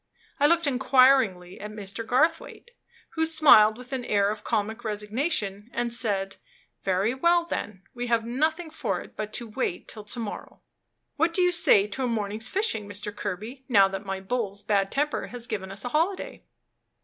I 0.39 0.47
looked 0.47 0.65
inquiringly 0.65 1.59
at 1.59 1.69
Mr. 1.69 2.03
Garthwaite, 2.03 2.71
who 3.09 3.23
smiled 3.23 3.77
with 3.77 3.93
an 3.93 4.03
air 4.05 4.31
of 4.31 4.43
comic 4.43 4.83
resignation, 4.83 5.69
and 5.73 5.93
said, 5.93 6.37
"Very 6.83 7.13
well, 7.13 7.45
then, 7.45 7.83
we 7.93 8.07
have 8.07 8.25
nothing 8.25 8.71
for 8.71 9.01
it 9.01 9.15
but 9.15 9.31
to 9.33 9.47
wait 9.47 9.87
till 9.87 10.03
to 10.05 10.17
morrow. 10.19 10.63
What 11.17 11.35
do 11.35 11.43
you 11.43 11.51
say 11.51 11.85
to 11.85 12.03
a 12.03 12.07
morning's 12.07 12.49
fishing, 12.49 12.87
Mr. 12.89 13.15
Kerby, 13.15 13.63
now 13.69 13.87
that 13.89 14.03
my 14.03 14.19
bull's 14.19 14.63
bad 14.63 14.89
temper 14.91 15.27
has 15.27 15.45
given 15.45 15.71
us 15.71 15.85
a 15.85 15.89
holiday?" 15.89 16.45